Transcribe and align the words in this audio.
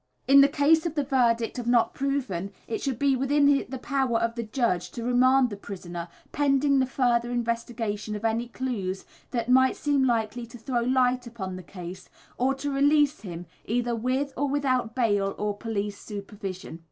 In 0.27 0.41
the 0.41 0.47
case 0.47 0.87
of 0.87 0.95
the 0.95 1.03
verdict 1.03 1.59
of 1.59 1.67
"Not 1.67 1.93
Proven" 1.93 2.51
it 2.67 2.81
should 2.81 2.97
be 2.97 3.15
within 3.15 3.45
the 3.69 3.77
power 3.77 4.17
of 4.17 4.33
the 4.33 4.41
judge 4.41 4.89
to 4.93 5.03
remand 5.03 5.51
the 5.51 5.55
prisoner, 5.55 6.07
pending 6.31 6.79
the 6.79 6.87
further 6.87 7.29
investigation 7.29 8.15
of 8.15 8.25
any 8.25 8.47
clues 8.47 9.05
that 9.29 9.47
might 9.47 9.75
seem 9.75 10.03
likely 10.03 10.47
to 10.47 10.57
throw 10.57 10.81
light 10.81 11.27
upon 11.27 11.55
the 11.55 11.61
case; 11.61 12.09
or 12.39 12.55
to 12.55 12.71
release 12.71 13.21
him, 13.21 13.45
either 13.65 13.95
with 13.95 14.33
or 14.35 14.47
without 14.49 14.95
bail 14.95 15.35
or 15.37 15.55
police 15.55 15.99
supervision. 15.99 16.79